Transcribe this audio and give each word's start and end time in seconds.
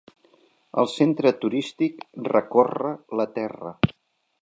El 0.83 0.89
centre 0.93 1.33
turístic 1.45 2.01
recorre 2.31 2.97
la 3.21 3.31
terra. 3.41 3.79